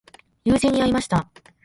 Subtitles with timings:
[0.45, 1.29] 友人に会いました。